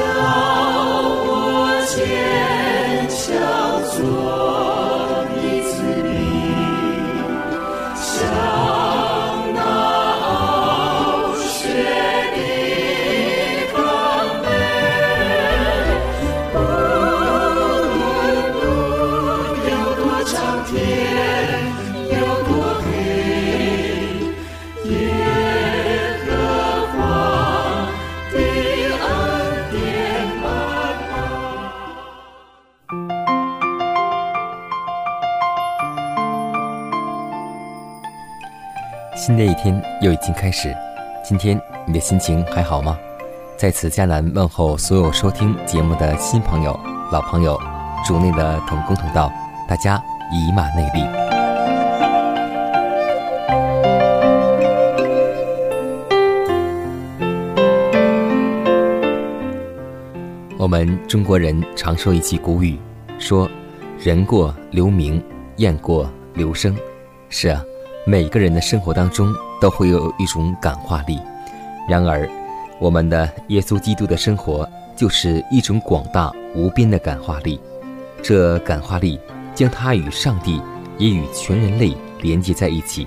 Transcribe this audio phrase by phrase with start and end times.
[0.00, 0.06] 要
[1.26, 1.28] 我
[1.86, 3.28] 坚强
[3.92, 4.59] 做
[39.40, 40.76] 的一天又已经开始，
[41.24, 42.98] 今天你的心情还好吗？
[43.56, 46.78] 在此，迦南问候所有收听节目的新朋友、
[47.10, 47.58] 老朋友，
[48.06, 49.32] 主内的同工同道，
[49.66, 49.98] 大家
[50.30, 51.02] 以马内利。
[60.58, 62.78] 我们中国人常说一句古语，
[63.18, 63.48] 说
[63.98, 65.22] “人过留名，
[65.56, 66.76] 雁过留声”，
[67.30, 67.64] 是啊。
[68.06, 71.20] 每个人的生活当中都会有一种感化力，
[71.86, 72.28] 然而，
[72.78, 74.66] 我们的耶稣基督的生活
[74.96, 77.60] 就是一种广大无边的感化力。
[78.22, 79.20] 这感化力
[79.54, 80.62] 将他与上帝
[80.96, 83.06] 也与全人类连接在一起。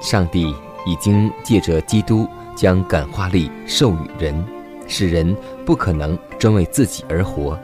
[0.00, 0.54] 上帝
[0.86, 4.44] 已经借着基督将感化力授予人，
[4.86, 7.58] 使人不可能专为自己而活。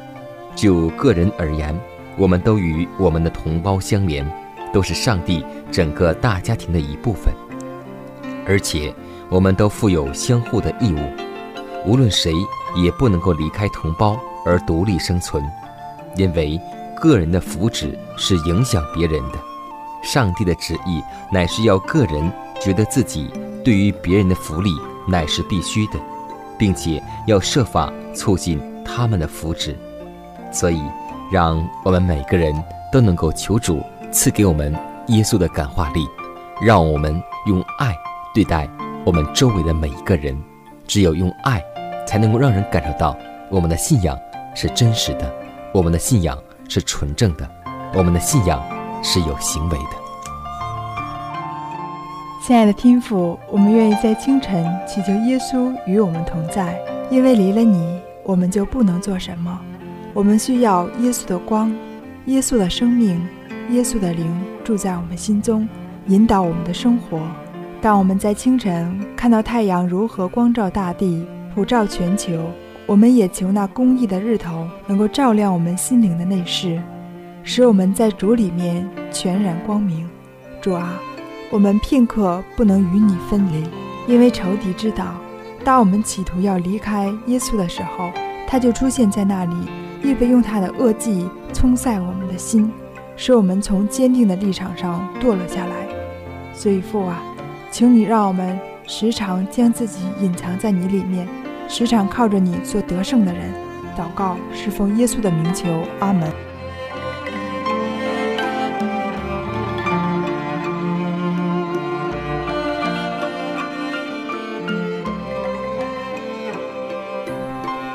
[0.56, 1.78] 就个人而言，
[2.16, 4.28] 我们都与我们的同胞相连。
[4.74, 7.32] 都是上帝整个大家庭的一部分，
[8.44, 8.92] 而且
[9.30, 10.98] 我们都负有相互的义务。
[11.86, 12.32] 无论谁
[12.74, 15.44] 也不能够离开同胞而独立生存，
[16.16, 16.60] 因为
[17.00, 19.38] 个人的福祉是影响别人的。
[20.02, 22.30] 上帝的旨意乃是要个人
[22.60, 23.30] 觉得自己
[23.64, 24.70] 对于别人的福利
[25.06, 26.00] 乃是必须的，
[26.58, 29.76] 并且要设法促进他们的福祉。
[30.50, 30.82] 所以，
[31.30, 32.52] 让我们每个人
[32.90, 33.80] 都能够求主。
[34.14, 34.72] 赐给我们
[35.08, 36.06] 耶稣的感化力，
[36.62, 37.92] 让我们用爱
[38.32, 38.70] 对待
[39.04, 40.40] 我们周围的每一个人。
[40.86, 41.60] 只有用爱，
[42.06, 43.16] 才能够让人感受到
[43.50, 44.16] 我们的信仰
[44.54, 45.28] 是真实的，
[45.72, 46.38] 我们的信仰
[46.68, 47.50] 是纯正的，
[47.92, 48.62] 我们的信仰
[49.02, 49.90] 是有行为的。
[52.46, 56.78] 亲爱的天父，我们愿意在清晨祈求耶稣与我们同在，
[57.10, 59.58] 因为离了你，我们就不能做什么。
[60.12, 61.74] 我们需要耶稣的光，
[62.26, 63.20] 耶稣的生命。
[63.70, 64.26] 耶稣的灵
[64.62, 65.66] 住在我们心中，
[66.06, 67.20] 引导我们的生活。
[67.80, 72.50] 当我们在清晨看到太阳如何光照大地、普照全球，
[72.86, 76.80] 我们也求那公义的日头能够照亮我们心灵的内室，
[77.42, 80.08] 使我们在主里面全然光明。
[80.60, 81.00] 主啊，
[81.50, 83.66] 我们片刻不能与你分离，
[84.06, 85.14] 因为仇敌知道，
[85.64, 88.10] 当我们企图要离开耶稣的时候，
[88.46, 89.54] 他就出现在那里，
[90.02, 92.70] 预备用他的恶计冲塞我们的心。
[93.16, 95.86] 使我们从坚定的立场上堕落下来，
[96.52, 97.22] 所以父啊，
[97.70, 101.26] 请你让我们时常将自己隐藏在你里面，
[101.68, 103.52] 时常靠着你做得胜的人。
[103.96, 105.68] 祷告是奉耶稣的名求，
[106.00, 106.28] 阿门。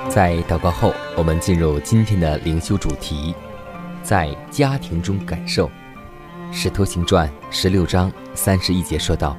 [0.10, 3.36] 在祷告后，我们进入今天的灵修主题。
[4.10, 5.68] 在家庭中感受，
[6.52, 9.38] 《使徒行传》十六章三十一节说道：“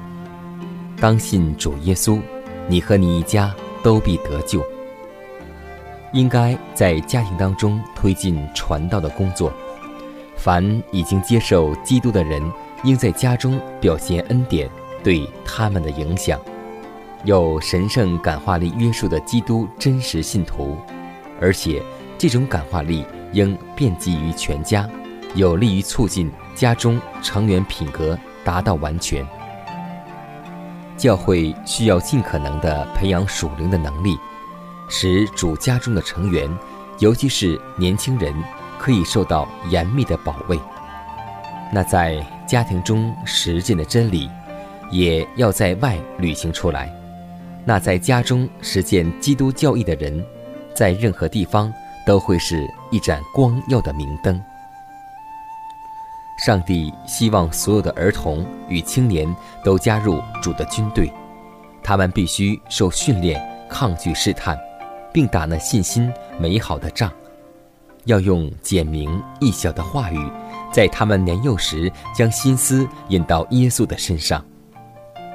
[0.95, 2.21] 当信主耶稣，
[2.69, 3.53] 你和你一家
[3.83, 4.63] 都必得救。”
[6.13, 9.51] 应该在家庭当中推进传道的工作。
[10.37, 12.41] 凡已经接受基督的人，
[12.85, 14.69] 应在家中表现恩典
[15.03, 16.39] 对他们的影响。
[17.25, 20.77] 有神圣感化力约束的基督真实信徒，
[21.41, 21.83] 而且
[22.17, 23.05] 这种感化力。
[23.33, 24.89] 应遍及于全家，
[25.35, 29.25] 有利于促进家中成员品格达到完全。
[30.97, 34.15] 教会需要尽可能地培养属灵的能力，
[34.87, 36.49] 使主家中的成员，
[36.99, 38.33] 尤其是年轻人，
[38.77, 40.59] 可以受到严密的保卫。
[41.73, 44.29] 那在家庭中实践的真理，
[44.91, 46.93] 也要在外履行出来。
[47.63, 50.23] 那在家中实践基督教义的人，
[50.75, 51.73] 在任何地方
[52.05, 54.41] 都会是一盏光耀的明灯。
[56.43, 59.33] 上帝希望所有的儿童与青年
[59.63, 61.11] 都加入主的军队，
[61.83, 63.39] 他们必须受训练，
[63.69, 64.57] 抗拒试探，
[65.13, 67.11] 并打那信心美好的仗。
[68.05, 70.31] 要用简明易晓的话语，
[70.73, 74.43] 在他们年幼时将心思引到耶稣的身上，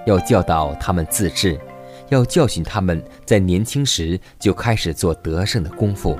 [0.04, 1.60] 要教导他们自制，
[2.08, 6.18] 要教训他们在年轻时就开始做得胜的功夫，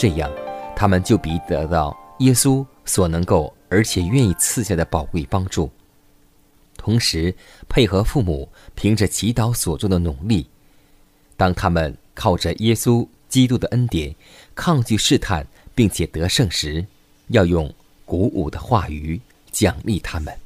[0.00, 0.32] 这样
[0.74, 3.54] 他们就必得到耶稣所能够。
[3.72, 5.70] 而且愿意赐下的宝贵帮助，
[6.76, 7.32] 同时
[7.68, 10.44] 配合父母凭着祈祷所做的努力，
[11.36, 14.12] 当他们靠着耶稣基督的恩典
[14.56, 16.84] 抗拒试探并且得胜时，
[17.28, 17.72] 要用
[18.04, 19.20] 鼓舞的话语
[19.52, 20.36] 奖励他们。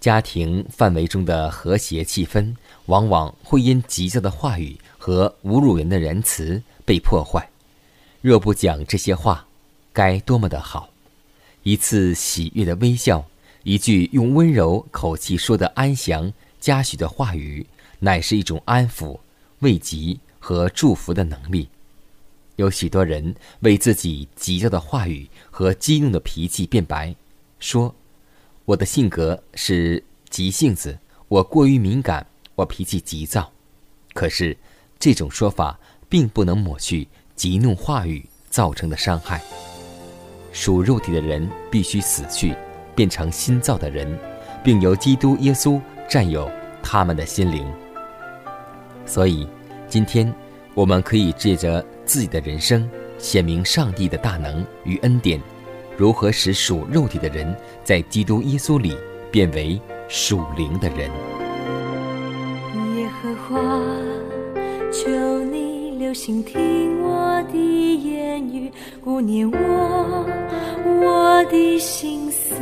[0.00, 2.56] 家庭范围中的和谐气氛，
[2.86, 7.48] 往往会因急躁的话语和侮辱人的言辞被破坏。
[8.20, 9.46] 若不讲这些话，
[9.92, 10.90] 该多么的好！
[11.62, 13.26] 一次喜悦的微笑，
[13.62, 17.66] 一句用温柔口气说的安详嘉许的话语，
[17.98, 19.18] 乃是一种安抚、
[19.60, 21.68] 慰藉和祝福的能力。
[22.56, 27.14] 有许多人为自己急躁的话语和激怒的脾气辩白，
[27.58, 27.94] 说
[28.64, 30.98] ：“我的性格是急性子，
[31.28, 33.50] 我过于敏感，我脾气急躁。”
[34.14, 34.56] 可是，
[34.98, 35.78] 这种说法
[36.08, 39.40] 并不能抹去激怒话语造成的伤害。
[40.52, 42.54] 属肉体的人必须死去，
[42.94, 44.18] 变成新造的人，
[44.62, 46.48] 并由基督耶稣占有
[46.82, 47.66] 他们的心灵。
[49.04, 49.48] 所以，
[49.88, 50.32] 今天
[50.74, 55.40] 我们可以借着自己的人生，显明上帝的大能与恩典，
[55.96, 58.96] 如何使属肉体的人在基督耶稣里
[59.32, 61.10] 变为属灵的人。
[66.14, 67.58] 心听我的
[67.96, 68.72] 言语，
[69.02, 70.24] 顾念我。
[71.02, 72.54] 我的心思，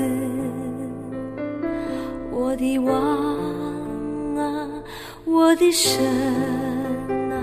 [2.30, 2.94] 我的王
[4.36, 4.66] 啊，
[5.24, 6.02] 我的神
[7.30, 7.36] 啊，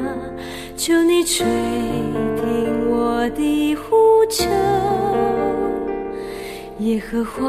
[0.76, 4.50] 求你垂听我的呼求，
[6.80, 7.40] 耶和华，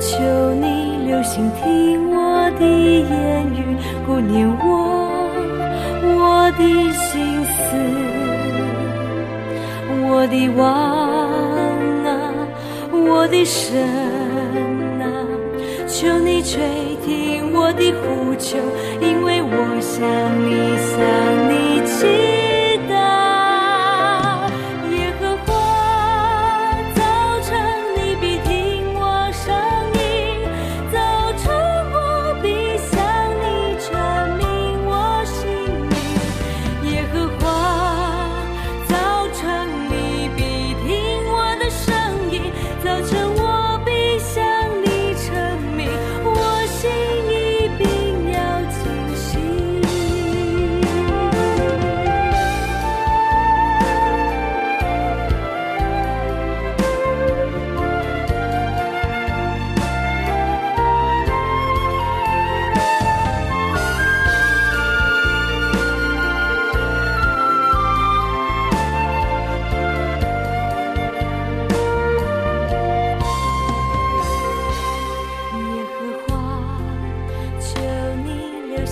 [0.00, 0.16] 求
[0.54, 5.05] 你留心听我的言语，顾念我
[6.06, 6.62] 我的
[6.92, 7.76] 心思，
[10.08, 10.66] 我的王。
[13.08, 13.82] 我的神
[15.00, 15.04] 啊，
[15.86, 16.60] 求你垂
[17.04, 18.56] 听我的呼求，
[19.00, 20.00] 因为我想
[20.44, 20.96] 你想
[21.50, 21.56] 你。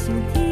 [0.06, 0.43] 我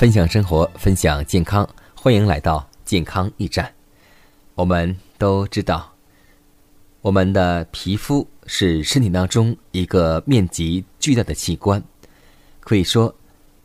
[0.00, 3.70] 分享生活，分享健康，欢迎来到健康驿站。
[4.54, 5.92] 我们都知道，
[7.02, 11.84] 我们的皮肤是身体当中一个面积巨大的器官。
[12.60, 13.14] 可以说，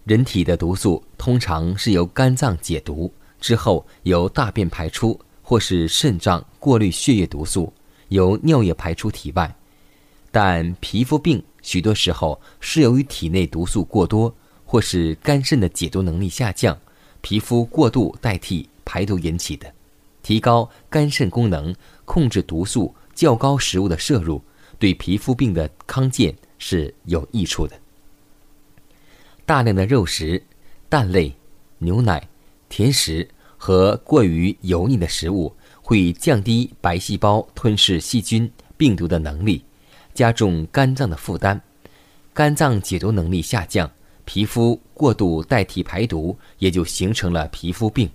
[0.04, 7.72] 人体的毒素通常是由肝脏解毒之后，由大便排出，或是肾脏过滤血液毒素，
[8.10, 9.56] 由尿液排出体外。
[10.32, 14.36] 但皮肤病许多时候是由于体内毒素过多。
[14.66, 16.78] 或是肝肾的解毒能力下降，
[17.22, 19.72] 皮肤过度代替排毒引起的。
[20.22, 24.42] 提高肝肾功能，控制毒素较高食物的摄入，
[24.80, 27.80] 对皮肤病的康健是有益处的。
[29.46, 30.44] 大量的肉食、
[30.90, 31.32] 蛋类、
[31.78, 32.28] 牛奶、
[32.68, 39.64] 甜食和过于油腻的食物，会降低白细胞吞噬细菌、病毒的能力，
[40.16, 41.62] 加重肝脏的负担，
[42.34, 43.92] 肝脏解毒能力下降。
[44.26, 48.10] 皮肤过度代替排毒，也就形成了皮肤病。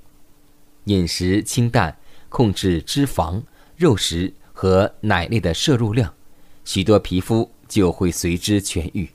[0.84, 1.96] 饮食清淡，
[2.28, 3.40] 控制脂肪、
[3.76, 6.12] 肉食和奶类的摄入量，
[6.64, 9.08] 许多皮肤就会随之痊愈。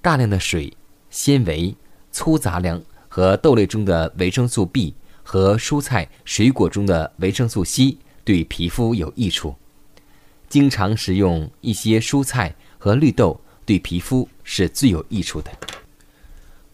[0.00, 0.76] 大量的水、
[1.10, 1.74] 纤维、
[2.12, 9.54] 粗杂粮和豆类中的维生素 B 和蔬菜水果中的维生素 C 对皮肤有益处。
[10.48, 15.50] 经常食用一些蔬菜和绿豆，对皮肤是最有益处的。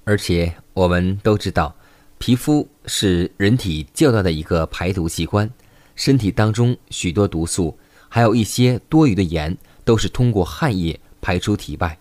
[0.05, 1.75] 而且我们都知道，
[2.19, 5.51] 皮肤是人体较大的一个排毒器官，
[5.97, 11.99] 身体当中许多毒素，还有一些多余的盐，都是通过汗液排出体外。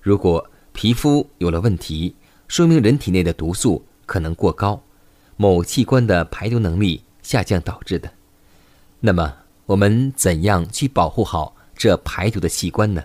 [0.00, 2.14] 如果皮肤有了问题，
[2.48, 4.82] 说明人体内的毒素可能过高，
[5.36, 8.12] 某器官的排毒能力下降导致的。
[9.00, 9.34] 那么，
[9.64, 13.02] 我们怎样去保护好这排毒的器官呢？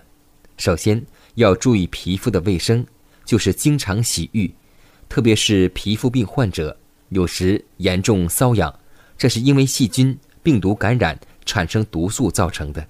[0.58, 1.02] 首先
[1.36, 2.86] 要注意皮肤的卫生。
[3.28, 4.50] 就是经常洗浴，
[5.06, 6.74] 特别是皮肤病患者，
[7.10, 8.74] 有时严重瘙痒，
[9.18, 12.88] 这是因为细菌、病毒感染产生毒素造成的。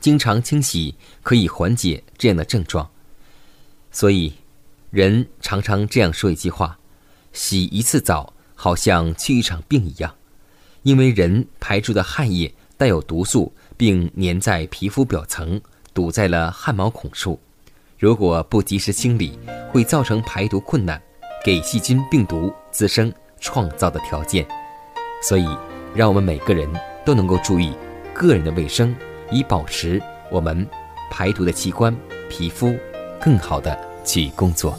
[0.00, 2.90] 经常清洗可以缓解这样的症状。
[3.92, 4.32] 所以，
[4.90, 6.78] 人常常这样说一句话
[7.34, 10.14] ：“洗一次澡，好像去一场病一样。”
[10.82, 15.60] 因为人排出的汗液带有毒素，并粘在皮肤表层，
[15.92, 17.38] 堵在了汗毛孔处。
[17.98, 19.38] 如果不及时清理，
[19.70, 21.00] 会造成排毒困难，
[21.44, 24.46] 给细菌、病毒滋生创造的条件。
[25.22, 25.46] 所以，
[25.94, 26.68] 让我们每个人
[27.04, 27.72] 都能够注意
[28.12, 28.94] 个人的卫生，
[29.30, 30.66] 以保持我们
[31.10, 31.96] 排毒的器官——
[32.28, 32.74] 皮肤
[33.20, 34.78] 更好的去工作。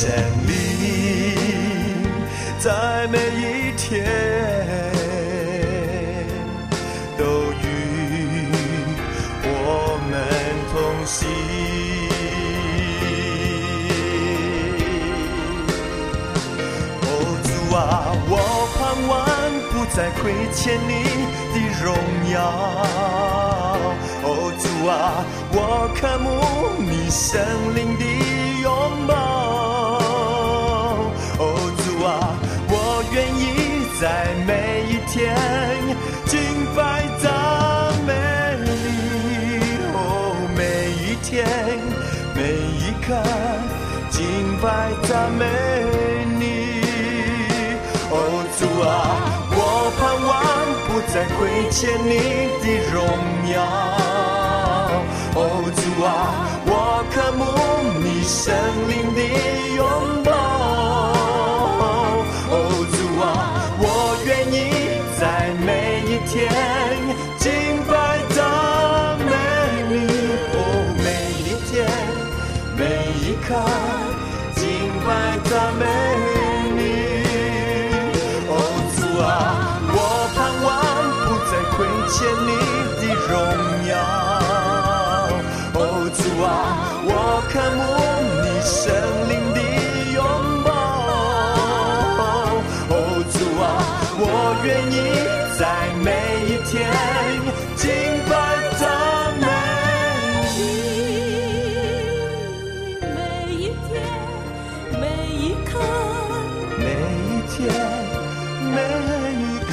[0.00, 0.08] 你胜
[0.46, 0.50] 利
[2.58, 3.86] 在每一天
[7.18, 7.64] 都与
[9.44, 10.12] 我们
[10.72, 11.18] 同行。
[17.02, 17.04] 哦，
[17.44, 17.78] 主啊，
[18.30, 18.32] 我
[18.78, 19.12] 盼望
[19.70, 20.90] 不再亏欠你
[21.52, 21.86] 的荣
[22.32, 22.34] 耀。
[24.22, 24.26] 哦，
[24.58, 24.90] 主啊，
[25.52, 25.58] 我
[25.94, 26.26] 渴慕
[26.90, 27.38] 你圣
[27.74, 28.02] 灵的
[28.62, 28.66] 拥
[29.06, 29.19] 抱。
[43.10, 43.18] 看
[44.08, 44.22] 敬
[44.62, 45.44] 拜赞美
[46.38, 46.80] 你。
[48.08, 48.14] 哦，
[48.56, 48.88] 主啊，
[49.50, 49.58] 我
[49.98, 50.32] 盼望
[50.86, 51.38] 不再亏
[51.70, 52.14] 欠你
[52.62, 52.96] 的荣
[53.52, 53.58] 耀。
[55.34, 55.38] 哦，
[55.74, 56.08] 主啊，
[56.66, 56.70] 我
[57.10, 57.42] 渴慕
[57.98, 58.54] 你生
[58.88, 59.18] 灵的
[59.74, 59.82] 拥
[60.22, 60.29] 抱。
[107.60, 107.68] 天，
[108.72, 108.76] 每
[109.34, 109.70] 一刻。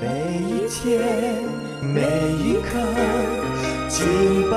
[0.00, 0.02] 每
[0.38, 0.80] 一天，
[1.82, 1.96] 每
[2.38, 2.70] 一刻，
[3.88, 4.56] 敬拜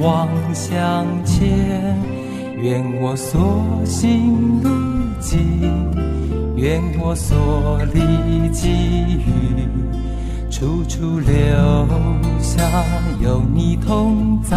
[0.00, 1.96] 望向前。
[2.62, 4.70] 愿我所行路
[5.20, 5.36] 径，
[6.56, 8.70] 愿我所历际
[9.18, 9.68] 遇，
[10.50, 11.34] 处处留
[12.40, 12.84] 下
[13.20, 14.56] 有你同在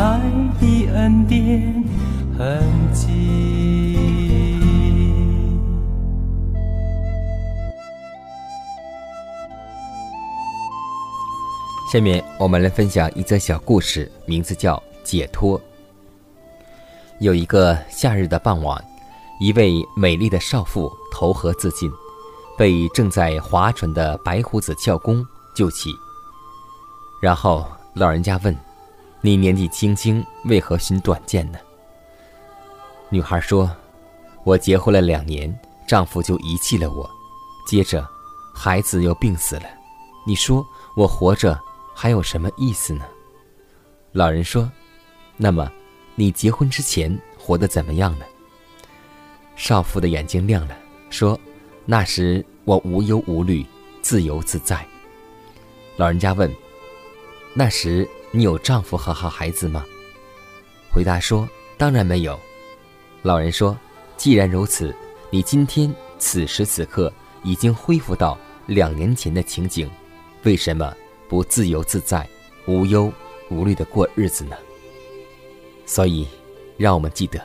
[0.61, 1.83] 的恩典
[2.37, 3.05] 痕迹。
[11.91, 14.75] 下面我们来分享一则小故事，名字叫
[15.07, 15.57] 《解脱》。
[17.19, 18.83] 有一个夏日的傍晚，
[19.39, 21.89] 一位美丽的少妇投河自尽，
[22.57, 25.89] 被正在划船的白胡子教工救起。
[27.21, 27.65] 然后
[27.95, 28.55] 老人家问
[29.21, 31.57] ：“你年纪轻轻，为何寻短见呢？”
[33.09, 33.71] 女孩说
[34.43, 37.09] ：“我结婚了两年，丈夫就遗弃了我，
[37.65, 38.05] 接着
[38.53, 39.63] 孩子又病死了，
[40.27, 40.63] 你说
[40.95, 41.59] 我活着
[41.95, 43.05] 还有什么意思呢？”
[44.13, 44.69] 老人说
[45.37, 45.71] ：“那么，
[46.15, 48.25] 你结婚之前活得怎么样呢？”
[49.55, 50.77] 少妇的眼睛亮了，
[51.09, 51.39] 说
[51.85, 53.65] ：“那时我无忧无虑，
[54.01, 54.85] 自由自在。”
[55.95, 56.53] 老人家问
[57.55, 59.85] ：“那时你有丈夫和好孩子吗？”
[60.93, 61.47] 回答说
[61.77, 62.39] ：“当然没有。”
[63.23, 63.77] 老人说
[64.15, 64.93] ：“既然如此，
[65.29, 67.11] 你今天此时此刻
[67.43, 69.89] 已经恢复到两年前的情景，
[70.43, 70.93] 为什么
[71.27, 72.27] 不自由自在、
[72.67, 73.11] 无忧
[73.49, 74.55] 无虑的过日子呢？”
[75.87, 76.27] 所以，
[76.77, 77.43] 让我们记得，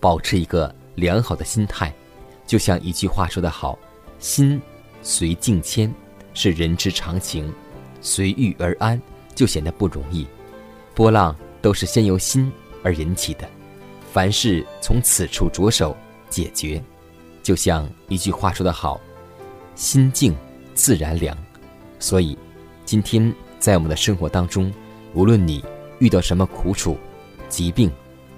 [0.00, 0.74] 保持一个。
[0.96, 1.90] 良好的心态，
[2.46, 3.78] 就像一句话说得好
[4.20, 4.60] ：“心
[5.00, 5.90] 随境迁，
[6.34, 7.50] 是人之常情；
[8.02, 9.00] 随遇而安，
[9.34, 10.26] 就显得不容易。
[10.94, 12.52] 波浪都是先由心
[12.82, 13.48] 而引起的，
[14.12, 15.96] 凡事从此处着手
[16.28, 16.84] 解决。
[17.42, 19.00] 就像一句话说得好
[19.74, 20.36] ：‘心静
[20.74, 21.34] 自然凉。’
[21.98, 22.36] 所以，
[22.84, 24.70] 今天在我们的生活当中，
[25.14, 25.64] 无论你
[26.00, 26.98] 遇到什么苦楚、
[27.52, 27.92] 疾病、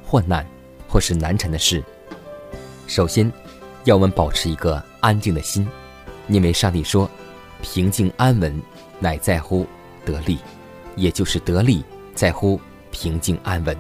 [0.05, 0.44] 患难，
[0.88, 1.83] 或是难缠的事。”
[2.88, 3.33] 首先，
[3.85, 5.66] 要我们保持一个安静的心，
[6.29, 7.09] 因为上帝说
[7.62, 8.61] ：“平静安稳，
[8.98, 9.64] 乃在乎
[10.05, 10.38] 得力，
[10.96, 13.74] 也就是得力在乎平静安稳。”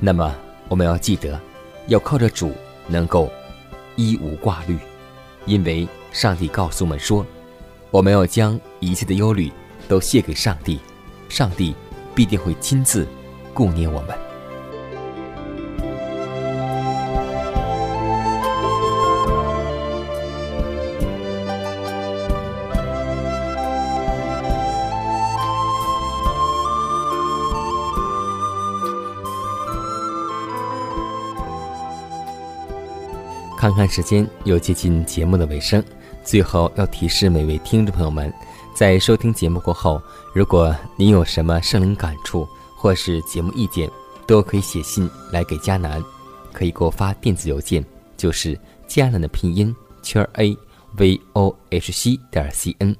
[0.00, 0.34] 那么，
[0.68, 1.38] 我们要记得，
[1.86, 2.52] 要靠着主
[2.88, 3.30] 能够
[3.96, 4.78] 一无挂虑，
[5.46, 7.24] 因为上帝告诉我们说
[7.92, 9.52] ：“我们要将一切的忧虑
[9.86, 10.80] 都卸给上帝，
[11.28, 11.74] 上帝
[12.14, 13.06] 必定会亲自
[13.52, 14.18] 顾念我们。”
[33.64, 35.82] 看看时间，又接近节目的尾声。
[36.22, 38.30] 最后要提示每位听众朋友们，
[38.74, 39.98] 在收听节目过后，
[40.34, 42.46] 如果您有什么圣灵感触
[42.76, 43.90] 或是节目意见，
[44.26, 46.04] 都可以写信来给迦南，
[46.52, 47.82] 可以给我发电子邮件，
[48.18, 48.54] 就是
[48.86, 50.54] 迦南的拼音圈 a
[50.98, 52.94] v o h c 点 c n。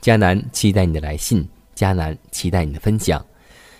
[0.00, 3.22] 迦南期待你的来信，迦南期待你的分享。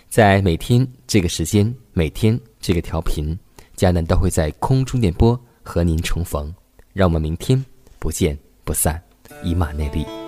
[0.07, 3.35] 在每天这个时间，每天这个调频，
[3.75, 5.35] 迦南都会在空中电波。
[5.67, 6.55] 和您重逢，
[6.93, 7.63] 让我们明天
[7.99, 9.03] 不见不散，
[9.43, 10.26] 以马内利。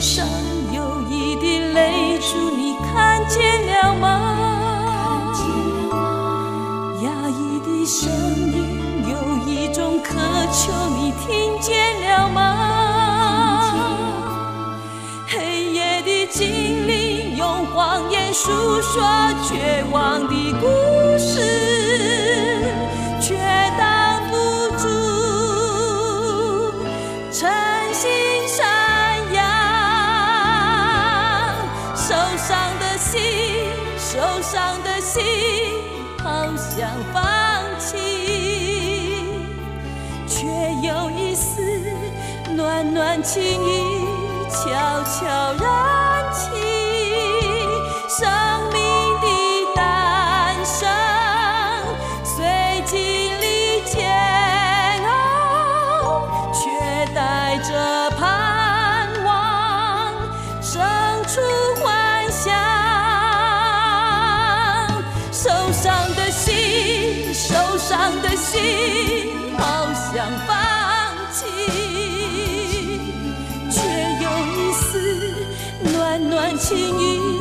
[0.00, 0.26] 上
[0.72, 5.32] 有一滴泪珠你看见了吗？
[7.02, 8.10] 压抑的声
[8.52, 10.14] 音有一种渴
[10.52, 13.72] 求你听见了吗？
[15.26, 19.02] 黑夜的精灵用谎言诉说
[19.48, 20.66] 绝望的孤
[42.96, 44.06] 暖情意
[44.48, 44.72] 悄
[45.04, 45.26] 悄
[45.60, 45.85] 然
[76.68, 77.35] 情意。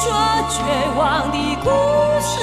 [0.00, 0.12] 说
[0.48, 0.62] 绝
[0.96, 1.70] 望的故
[2.22, 2.38] 事，